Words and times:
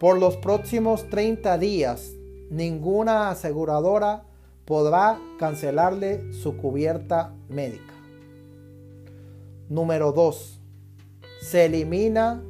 por 0.00 0.18
los 0.18 0.38
próximos 0.38 1.10
30 1.10 1.58
días 1.58 2.14
ninguna 2.48 3.28
aseguradora 3.28 4.24
podrá 4.64 5.20
cancelarle 5.38 6.32
su 6.32 6.56
cubierta 6.56 7.34
médica. 7.50 7.92
Número 9.68 10.12
2. 10.12 10.62
Se 11.42 11.66
elimina 11.66 12.42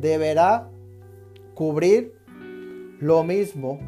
deberá 0.00 0.70
cubrir 1.54 2.14
lo 2.98 3.22
mismo 3.22 3.78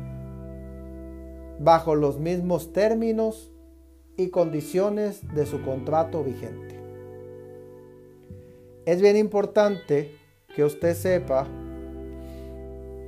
bajo 1.59 1.95
los 1.95 2.19
mismos 2.19 2.72
términos 2.72 3.51
y 4.16 4.28
condiciones 4.28 5.22
de 5.34 5.47
su 5.47 5.62
contrato 5.62 6.22
vigente. 6.22 6.78
Es 8.87 9.01
bien 9.01 9.16
importante 9.16 10.15
que 10.55 10.62
usted 10.62 10.95
sepa 10.95 11.47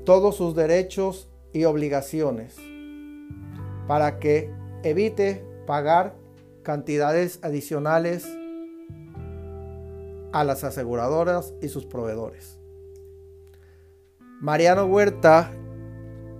todos 0.04 0.36
sus 0.36 0.54
derechos 0.54 1.28
y 1.56 1.64
obligaciones 1.64 2.54
para 3.88 4.18
que 4.18 4.52
evite 4.82 5.42
pagar 5.66 6.14
cantidades 6.62 7.38
adicionales 7.42 8.28
a 10.32 10.44
las 10.44 10.64
aseguradoras 10.64 11.54
y 11.62 11.68
sus 11.68 11.86
proveedores. 11.86 12.60
Mariano 14.42 14.84
Huerta 14.84 15.50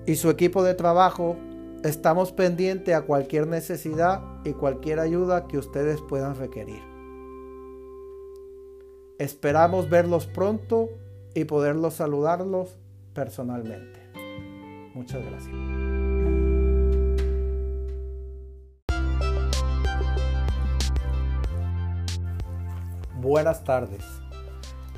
y 0.05 0.17
su 0.17 0.29
equipo 0.29 0.63
de 0.63 0.75
trabajo 0.75 1.39
estamos 1.83 2.31
pendientes 2.33 2.95
a 2.95 3.07
cualquier 3.07 3.47
necesidad 3.47 4.23
y 4.45 4.53
cualquier 4.53 5.01
ayuda 5.01 5.49
que 5.49 5.57
ustedes 5.57 6.03
puedan 6.03 6.37
requerir. 6.37 6.83
Esperamos 9.19 9.89
verlos 9.89 10.27
pronto 10.27 10.91
y 11.33 11.45
poderlos 11.45 11.95
saludarlos 11.95 12.77
personalmente. 13.15 13.96
Muchas 14.97 15.23
gracias. 15.27 15.55
Buenas 23.21 23.63
tardes. 23.63 24.03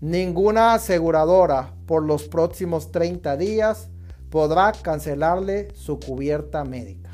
ninguna 0.02 0.74
aseguradora 0.74 1.72
por 1.86 2.02
los 2.02 2.24
próximos 2.24 2.92
30 2.92 3.38
días 3.38 3.88
podrá 4.32 4.72
cancelarle 4.72 5.68
su 5.74 6.00
cubierta 6.00 6.64
médica. 6.64 7.10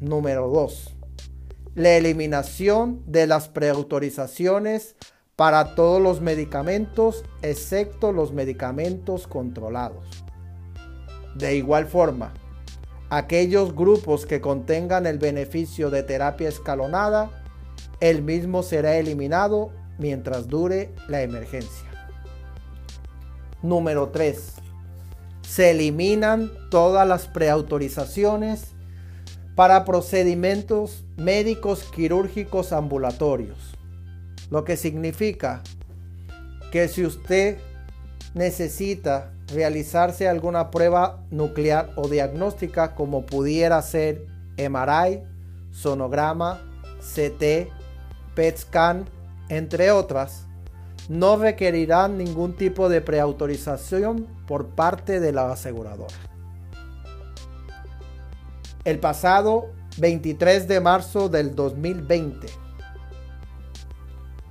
Número 0.00 0.48
2. 0.48 0.96
La 1.74 1.96
eliminación 1.96 3.02
de 3.04 3.26
las 3.26 3.48
preautorizaciones 3.48 4.94
para 5.34 5.74
todos 5.74 6.00
los 6.00 6.20
medicamentos 6.20 7.24
excepto 7.42 8.12
los 8.12 8.32
medicamentos 8.32 9.26
controlados. 9.26 10.06
De 11.34 11.56
igual 11.56 11.86
forma, 11.86 12.32
aquellos 13.10 13.74
grupos 13.74 14.24
que 14.24 14.40
contengan 14.40 15.04
el 15.04 15.18
beneficio 15.18 15.90
de 15.90 16.04
terapia 16.04 16.48
escalonada, 16.48 17.42
el 17.98 18.22
mismo 18.22 18.62
será 18.62 18.98
eliminado 18.98 19.72
mientras 19.98 20.46
dure 20.46 20.94
la 21.08 21.22
emergencia. 21.22 21.90
Número 23.62 24.10
3 24.10 24.65
se 25.46 25.70
eliminan 25.70 26.50
todas 26.70 27.06
las 27.06 27.28
preautorizaciones 27.28 28.74
para 29.54 29.84
procedimientos 29.84 31.04
médicos 31.16 31.84
quirúrgicos 31.84 32.72
ambulatorios. 32.72 33.74
Lo 34.50 34.64
que 34.64 34.76
significa 34.76 35.62
que 36.72 36.88
si 36.88 37.04
usted 37.06 37.58
necesita 38.34 39.32
realizarse 39.52 40.28
alguna 40.28 40.70
prueba 40.70 41.24
nuclear 41.30 41.90
o 41.96 42.08
diagnóstica 42.08 42.94
como 42.94 43.24
pudiera 43.24 43.80
ser 43.82 44.26
MRI, 44.58 45.22
sonograma, 45.70 46.60
CT, 47.00 47.70
PET 48.34 48.58
scan, 48.58 49.08
entre 49.48 49.92
otras, 49.92 50.45
no 51.08 51.36
requerirán 51.36 52.18
ningún 52.18 52.54
tipo 52.54 52.88
de 52.88 53.00
preautorización 53.00 54.26
por 54.46 54.68
parte 54.68 55.18
de 55.20 55.32
la 55.32 55.52
aseguradora. 55.52 56.14
El 58.84 58.98
pasado 58.98 59.70
23 59.98 60.66
de 60.68 60.80
marzo 60.80 61.28
del 61.28 61.54
2020 61.54 62.48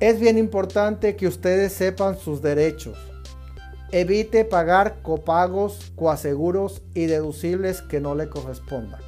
Es 0.01 0.21
bien 0.21 0.39
importante 0.39 1.17
que 1.17 1.27
ustedes 1.27 1.73
sepan 1.73 2.17
sus 2.17 2.41
derechos. 2.41 2.97
Evite 3.91 4.45
pagar 4.45 5.03
copagos, 5.03 5.93
coaseguros 5.97 6.83
y 6.95 7.07
deducibles 7.07 7.83
que 7.83 8.01
no 8.01 8.15
le 8.15 8.29
correspondan. 8.29 9.01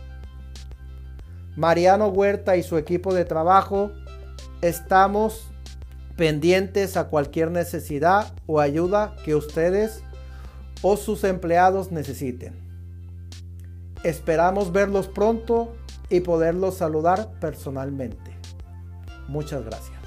Mariano 1.55 2.09
Huerta 2.09 2.57
y 2.57 2.65
su 2.65 2.77
equipo 2.77 3.15
de 3.15 3.25
trabajo 3.25 3.93
estamos 4.63 5.49
pendientes 6.17 6.97
a 6.97 7.09
cualquier 7.09 7.53
necesidad 7.53 8.33
o 8.47 8.59
ayuda 8.59 9.15
que 9.25 9.37
ustedes 9.37 10.03
o 10.83 10.97
sus 10.97 11.23
empleados 11.23 11.93
necesiten. 11.93 12.55
Esperamos 14.03 14.73
verlos 14.73 15.07
pronto 15.07 15.73
y 16.09 16.21
poderlos 16.21 16.79
saludar 16.79 17.31
personalmente. 17.39 18.33
Muchas 19.29 19.65
gracias. 19.65 20.00